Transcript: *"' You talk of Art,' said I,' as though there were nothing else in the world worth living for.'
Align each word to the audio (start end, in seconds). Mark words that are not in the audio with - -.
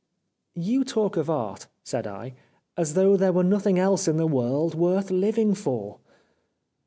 *"' 0.19 0.31
You 0.71 0.83
talk 0.83 1.15
of 1.15 1.29
Art,' 1.29 1.67
said 1.83 2.07
I,' 2.07 2.33
as 2.75 2.95
though 2.95 3.15
there 3.15 3.31
were 3.31 3.43
nothing 3.43 3.77
else 3.77 4.07
in 4.07 4.17
the 4.17 4.25
world 4.25 4.73
worth 4.73 5.11
living 5.11 5.53
for.' 5.53 5.99